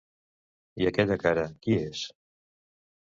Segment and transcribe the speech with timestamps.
[0.83, 2.03] I aquella cara, qui és?